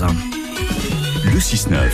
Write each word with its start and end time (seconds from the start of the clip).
14. 0.00 0.16
Le 1.26 1.38
6-9, 1.38 1.90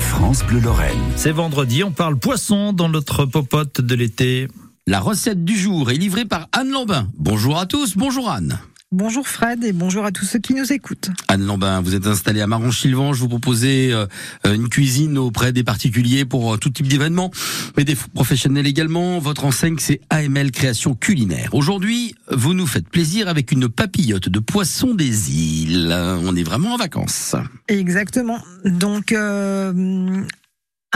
France 0.00 0.42
Bleu 0.44 0.58
Lorraine. 0.58 0.98
C'est 1.14 1.30
vendredi, 1.30 1.84
on 1.84 1.92
parle 1.92 2.18
poisson 2.18 2.72
dans 2.72 2.88
notre 2.88 3.24
popote 3.24 3.80
de 3.80 3.94
l'été. 3.94 4.48
La 4.88 4.98
recette 4.98 5.44
du 5.44 5.56
jour 5.56 5.92
est 5.92 5.96
livrée 5.96 6.24
par 6.24 6.48
Anne 6.50 6.70
Lambin. 6.70 7.06
Bonjour 7.16 7.58
à 7.58 7.66
tous, 7.66 7.96
bonjour 7.96 8.28
Anne. 8.30 8.58
Bonjour 8.98 9.28
Fred 9.28 9.62
et 9.62 9.74
bonjour 9.74 10.06
à 10.06 10.10
tous 10.10 10.24
ceux 10.24 10.38
qui 10.38 10.54
nous 10.54 10.72
écoutent. 10.72 11.10
Anne 11.28 11.44
Lambin, 11.44 11.82
vous 11.82 11.94
êtes 11.94 12.06
installée 12.06 12.40
à 12.40 12.46
Maron-Chilvan. 12.46 13.12
Je 13.12 13.20
vous 13.20 13.28
proposais 13.28 13.90
euh, 13.92 14.06
une 14.46 14.70
cuisine 14.70 15.18
auprès 15.18 15.52
des 15.52 15.62
particuliers 15.62 16.24
pour 16.24 16.54
euh, 16.54 16.56
tout 16.56 16.70
type 16.70 16.88
d'événements, 16.88 17.30
mais 17.76 17.84
des 17.84 17.94
professionnels 18.14 18.66
également. 18.66 19.18
Votre 19.18 19.44
enseigne, 19.44 19.76
c'est 19.78 20.00
AML 20.08 20.50
Création 20.50 20.94
Culinaire. 20.94 21.50
Aujourd'hui, 21.52 22.14
vous 22.32 22.54
nous 22.54 22.66
faites 22.66 22.88
plaisir 22.88 23.28
avec 23.28 23.52
une 23.52 23.68
papillote 23.68 24.30
de 24.30 24.38
poisson 24.38 24.94
des 24.94 25.30
îles. 25.30 25.94
On 26.24 26.34
est 26.34 26.42
vraiment 26.42 26.72
en 26.72 26.78
vacances. 26.78 27.36
Exactement. 27.68 28.38
Donc, 28.64 29.12
euh, 29.12 30.24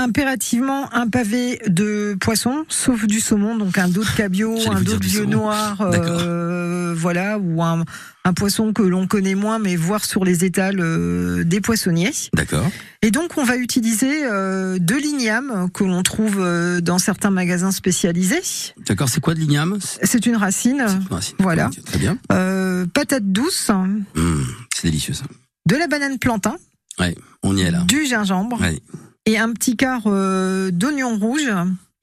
impérativement 0.01 0.93
un 0.95 1.09
pavé 1.09 1.61
de 1.67 2.17
poisson, 2.21 2.65
sauf 2.69 3.07
du 3.07 3.21
saumon, 3.21 3.57
donc 3.57 3.77
un 3.79 3.89
dos 3.89 4.03
de 4.03 4.17
cabillaud, 4.17 4.57
un 4.71 4.81
dos 4.81 4.97
de 4.97 5.05
vieux 5.05 5.27
noir, 5.27 5.81
euh, 5.81 6.60
voilà, 6.95 7.39
ou 7.39 7.63
un, 7.63 7.85
un 8.25 8.33
poisson 8.33 8.73
que 8.73 8.83
l'on 8.83 9.07
connaît 9.07 9.35
moins, 9.35 9.59
mais 9.59 9.77
voir 9.77 10.05
sur 10.05 10.25
les 10.25 10.45
étals 10.45 10.81
euh, 10.81 11.45
des 11.45 11.61
poissonniers. 11.61 12.13
D'accord. 12.35 12.71
Et 13.03 13.11
donc 13.11 13.39
on 13.39 13.45
va 13.45 13.57
utiliser 13.57 14.25
euh, 14.25 14.79
de 14.79 14.95
l'igname 14.95 15.71
que 15.73 15.85
l'on 15.85 16.03
trouve 16.03 16.39
euh, 16.39 16.81
dans 16.81 16.99
certains 16.99 17.31
magasins 17.31 17.73
spécialisés. 17.73 18.43
D'accord, 18.87 19.09
c'est 19.09 19.21
quoi 19.21 19.35
de 19.35 19.41
l'igname? 19.41 19.79
C'est 20.03 20.27
une 20.27 20.37
racine. 20.37 20.85
C'est 20.87 20.97
une 20.97 21.15
racine. 21.15 21.37
Voilà. 21.39 21.71
Très 21.87 21.99
bien. 21.99 22.19
Euh, 22.33 22.87
patate 22.87 23.31
douce. 23.33 23.71
Mmh, 23.71 24.43
c'est 24.75 24.89
délicieux 24.89 25.15
ça. 25.15 25.25
De 25.67 25.77
la 25.77 25.87
banane 25.87 26.19
plantain. 26.19 26.57
Ouais, 26.99 27.15
on 27.43 27.57
y 27.57 27.63
est 27.63 27.71
là. 27.71 27.85
Du 27.87 28.05
gingembre. 28.07 28.61
Ouais. 28.61 28.81
Et 29.27 29.39
un 29.39 29.53
petit 29.53 29.77
quart 29.77 30.03
euh, 30.07 30.71
d'oignon 30.71 31.19
rouge. 31.19 31.51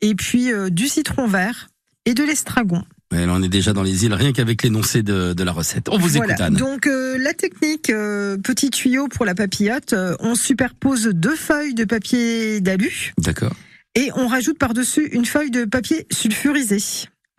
Et 0.01 0.15
puis 0.15 0.51
euh, 0.51 0.69
du 0.69 0.87
citron 0.87 1.27
vert. 1.27 1.69
Et 2.05 2.13
de 2.13 2.23
l'estragon. 2.23 2.83
Là, 3.11 3.25
on 3.29 3.41
est 3.41 3.47
déjà 3.49 3.71
dans 3.73 3.83
les 3.83 4.05
îles, 4.05 4.13
rien 4.13 4.33
qu'avec 4.33 4.63
l'énoncé 4.63 5.01
de, 5.01 5.33
de 5.33 5.43
la 5.43 5.51
recette. 5.53 5.87
On 5.89 5.97
vous 5.97 6.09
Voilà. 6.09 6.33
écoute, 6.33 6.41
Anne. 6.45 6.53
Donc 6.55 6.87
euh, 6.87 7.17
la 7.17 7.33
technique, 7.33 7.89
euh, 7.89 8.37
petit 8.37 8.69
tuyau 8.69 9.07
pour 9.07 9.23
la 9.25 9.33
papillote, 9.33 9.93
euh, 9.93 10.15
on 10.19 10.35
superpose 10.35 11.05
deux 11.13 11.35
feuilles 11.35 11.73
de 11.73 11.85
papier 11.85 12.59
d'alu 12.59 13.13
D'accord. 13.17 13.53
et 13.95 14.09
on 14.15 14.27
rajoute 14.27 14.57
par-dessus 14.59 15.07
une 15.13 15.25
feuille 15.25 15.51
de 15.51 15.63
papier 15.65 16.05
sulfurisé. 16.11 16.79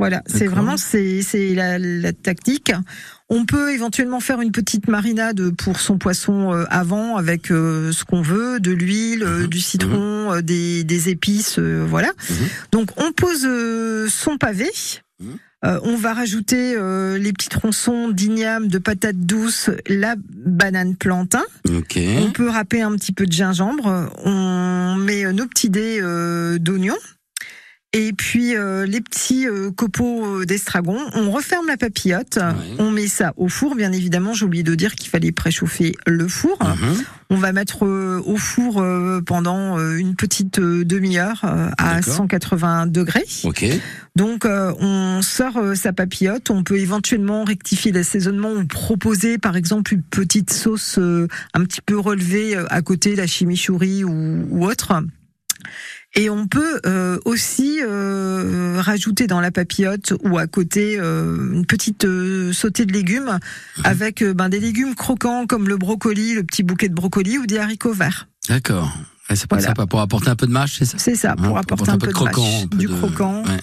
Voilà, 0.01 0.23
c'est 0.27 0.47
vraiment 0.47 0.77
c'est 0.77 1.23
c'est 1.23 1.55
la, 1.57 1.77
la 1.79 2.13
tactique. 2.13 2.73
On 3.29 3.45
peut 3.45 3.73
éventuellement 3.73 4.21
faire 4.21 4.41
une 4.41 4.53
petite 4.53 4.87
marinade 4.89 5.51
pour 5.57 5.81
son 5.81 5.99
poisson 5.99 6.55
euh, 6.55 6.65
avant 6.71 7.17
avec 7.17 7.51
euh, 7.51 7.91
ce 7.93 8.05
qu'on 8.05 8.23
veut, 8.23 8.61
de 8.61 8.71
l'huile, 8.71 9.25
euh, 9.25 9.41
Mhm. 9.43 9.47
du 9.49 9.61
citron, 9.61 10.33
euh, 10.35 10.41
des, 10.41 10.85
des 10.85 11.09
épices, 11.09 11.59
voilà. 11.59 12.13
Mhm. 12.31 12.37
Donc 12.73 12.89
on 12.97 13.11
pose 13.13 13.47
son 14.09 14.39
pavé. 14.39 14.71
Mhm. 15.21 15.39
Euh, 15.65 15.81
on 15.83 15.97
va 15.97 16.15
rajouter 16.15 16.77
euh, 16.77 17.19
les 17.19 17.33
petits 17.33 17.49
tronçons 17.49 18.11
d'igname, 18.11 18.69
de 18.69 18.79
patates 18.79 19.19
douces, 19.19 19.71
la 19.89 20.15
banane 20.17 20.95
plantain. 20.95 21.43
Ok. 21.69 21.99
On 22.19 22.31
peut 22.31 22.49
râper 22.49 22.81
un 22.81 22.93
petit 22.93 23.13
peu 23.13 23.27
de 23.27 23.33
gingembre. 23.33 24.09
On 24.25 24.95
met 24.95 25.33
nos 25.33 25.47
petits 25.47 25.71
dés 25.71 25.99
euh, 26.01 26.59
d'oignons. 26.59 26.95
Et 27.95 28.13
puis 28.13 28.55
euh, 28.55 28.85
les 28.85 29.01
petits 29.01 29.49
euh, 29.49 29.71
copeaux 29.71 30.41
euh, 30.41 30.45
d'estragon. 30.45 30.99
On 31.15 31.31
referme 31.31 31.67
la 31.69 31.79
papillote. 31.79 32.37
Ouais. 32.37 32.77
On 32.79 32.91
met 32.91 33.07
ça 33.07 33.33
au 33.39 33.49
four. 33.49 33.77
Bien 33.77 33.93
évidemment, 33.93 34.35
j'ai 34.35 34.45
oublié 34.45 34.63
de 34.63 34.75
dire 34.75 34.95
qu'il 34.95 35.09
fallait 35.09 35.33
préchauffer 35.33 35.95
le 36.07 36.29
four. 36.29 36.59
Mhm. 36.63 37.03
On 37.31 37.37
va 37.37 37.53
mettre 37.53 37.87
euh, 37.87 38.23
au 38.27 38.37
four 38.37 38.83
euh, 38.83 39.23
pendant 39.23 39.79
euh, 39.79 39.97
une 39.97 40.17
petite 40.17 40.61
demi-heure 40.61 41.41
euh, 41.45 41.71
à 41.79 41.97
D'accord. 41.97 42.15
180 42.15 42.87
degrés. 42.89 43.25
Ok. 43.45 43.65
Donc 44.17 44.45
euh, 44.45 44.75
on 44.81 45.23
sort 45.23 45.57
euh, 45.57 45.75
sa 45.75 45.95
papillote, 45.95 46.51
on 46.51 46.65
peut 46.65 46.79
éventuellement 46.79 47.45
rectifier 47.45 47.93
l'assaisonnement 47.93 48.53
ou 48.53 48.67
proposer 48.67 49.39
par 49.39 49.57
exemple 49.57 49.95
une 49.95 50.03
petite 50.03 50.53
sauce 50.53 50.99
euh, 50.99 51.27
un 51.55 51.65
petit 51.65 51.81
peu 51.81 51.99
relevée 51.99 52.55
euh, 52.55 52.67
à 52.69 52.83
côté, 52.83 53.17
la 53.17 53.27
chimichurri 53.27 54.05
ou, 54.05 54.47
ou 54.51 54.67
autre. 54.67 54.93
Et 56.15 56.31
on 56.31 56.47
peut 56.47 56.81
euh, 56.87 57.19
aussi 57.27 57.81
euh, 57.83 58.81
rajouter 58.81 59.27
dans 59.27 59.41
la 59.41 59.51
papillote 59.51 60.15
ou 60.25 60.39
à 60.39 60.47
côté 60.47 60.97
euh, 60.99 61.53
une 61.53 61.67
petite 61.67 62.05
euh, 62.07 62.53
sautée 62.53 62.87
de 62.87 62.93
légumes 62.93 63.39
avec 63.85 64.23
euh, 64.23 64.33
ben, 64.35 64.49
des 64.49 64.59
légumes 64.59 64.95
croquants 64.95 65.47
comme 65.47 65.69
le 65.69 65.77
brocoli, 65.77 66.35
le 66.35 66.43
petit 66.45 66.63
bouquet 66.63 66.89
de 66.89 66.95
brocoli 66.95 67.39
ou 67.39 67.47
des 67.47 67.59
haricots 67.59 67.93
verts. 67.93 68.27
D'accord. 68.49 68.91
Ouais, 69.29 69.37
c'est 69.37 69.47
pas 69.47 69.57
Voilà. 69.57 69.69
sympa 69.69 69.87
pour 69.87 70.01
apporter 70.01 70.29
un 70.31 70.37
peu 70.37 70.47
de 70.47 70.53
mâche, 70.53 70.77
c'est 70.79 70.87
ça? 70.87 70.97
C'est 70.99 71.15
ça, 71.15 71.37
pour 71.37 71.57
Hein, 71.59 71.61
apporter 71.61 71.91
un, 71.91 71.99
peu 71.99 72.07
de, 72.07 72.13
croquant, 72.13 72.43
mâche, 72.43 72.63
un 72.65 72.69
peu 72.69 72.77
du 72.79 72.87
de- 72.87 72.95
croquant. 72.95 73.45
ouais. 73.45 73.59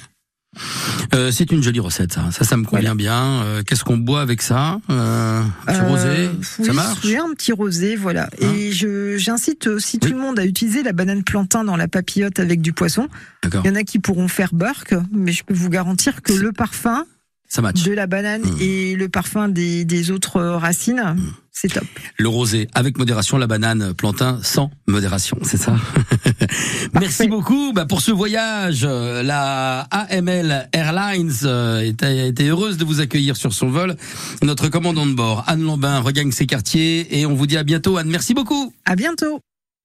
Euh, 1.14 1.32
c'est 1.32 1.52
une 1.52 1.62
jolie 1.64 1.80
recette, 1.80 2.14
ça. 2.14 2.30
Ça, 2.32 2.44
ça 2.44 2.58
me 2.58 2.64
convient 2.66 2.96
bien. 2.96 3.42
Euh, 3.44 3.64
Qu'est-ce 3.66 3.84
qu'on 3.84 3.98
boit 3.98 4.22
avec 4.22 4.42
ça 4.42 4.80
euh, 4.90 5.42
Un 5.68 5.74
petit 5.74 5.82
rosé 5.82 6.30
oui, 6.60 6.66
Ça 6.66 6.74
marche? 6.74 7.00
oui, 7.04 7.18
un 7.18 7.34
petit 7.34 7.52
rosé, 7.52 7.96
voilà. 7.96 8.30
Hein 8.42 8.48
Et 8.56 8.72
je 8.72 9.18
j'incite 9.18 9.68
aussi 9.68 10.00
tout 10.00 10.10
le 10.10 10.18
monde 10.18 10.40
à 10.40 10.46
utiliser 10.46 10.84
la 10.84 10.94
banane 10.94 11.24
plantain 11.24 11.64
dans 11.64 11.78
la 11.78 11.88
papillote 11.88 12.40
avec 12.40 12.62
du 12.62 12.74
poisson. 12.74 13.08
Il 13.44 13.68
y 13.68 13.70
en 13.70 13.76
a 13.76 13.84
qui 13.84 14.00
pourront 14.00 14.28
faire 14.28 14.54
burk, 14.54 14.94
mais 15.12 15.32
je 15.32 15.44
peux 15.44 15.54
vous 15.54 15.70
garantir 15.70 16.22
que 16.22 16.34
le 16.34 16.52
parfum 16.52 17.06
Ça 17.48 17.62
de 17.62 17.92
la 17.92 18.08
banane 18.08 18.42
Mmh. 18.42 18.58
et 18.62 18.96
le 18.96 19.08
parfum 19.10 19.48
des, 19.50 19.86
des 19.86 20.12
autres 20.12 20.42
racines, 20.42 21.16
c'est 21.58 21.70
top. 21.70 21.86
Le 22.18 22.28
rosé 22.28 22.68
avec 22.74 22.98
modération, 22.98 23.38
la 23.38 23.48
banane 23.48 23.94
plantain 23.94 24.40
sans 24.44 24.70
modération, 24.88 25.38
c'est 25.42 25.58
ça 25.58 25.78
Merci 26.94 27.30
beaucoup 27.30 27.72
bah, 27.74 27.86
pour 27.86 28.02
ce 28.02 28.12
voyage. 28.12 28.82
Euh, 28.84 29.24
La 29.24 29.88
AML 29.90 30.68
Airlines 30.74 31.32
euh, 31.44 31.80
était, 31.80 32.06
a 32.06 32.26
été 32.26 32.50
heureuse 32.50 32.78
de 32.78 32.84
vous 32.84 33.00
accueillir 33.00 33.38
sur 33.38 33.54
son 33.54 33.70
vol. 33.70 33.96
Notre 34.44 34.68
commandant 34.68 35.06
de 35.06 35.14
bord, 35.14 35.46
Anne 35.48 35.64
Lambin, 35.64 36.02
regagne 36.02 36.34
ses 36.34 36.46
quartiers 36.46 37.20
et 37.20 37.26
on 37.26 37.34
vous 37.34 37.48
dit 37.48 37.58
à 37.58 37.64
bientôt. 37.64 37.96
Anne, 37.96 38.10
merci 38.10 38.34
beaucoup. 38.34 38.74
À 38.84 38.98
bientôt. 38.98 39.40